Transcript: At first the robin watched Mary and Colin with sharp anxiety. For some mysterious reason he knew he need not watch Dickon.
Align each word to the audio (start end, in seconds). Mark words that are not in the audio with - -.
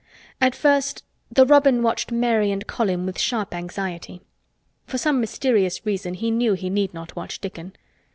At 0.41 0.55
first 0.55 1.03
the 1.31 1.45
robin 1.45 1.83
watched 1.83 2.11
Mary 2.11 2.49
and 2.49 2.65
Colin 2.65 3.05
with 3.05 3.19
sharp 3.19 3.53
anxiety. 3.53 4.19
For 4.87 4.97
some 4.97 5.21
mysterious 5.21 5.85
reason 5.85 6.15
he 6.15 6.31
knew 6.31 6.53
he 6.53 6.71
need 6.71 6.91
not 6.91 7.15
watch 7.15 7.39
Dickon. 7.39 7.73